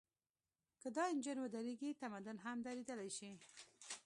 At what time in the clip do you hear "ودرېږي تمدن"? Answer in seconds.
1.39-2.37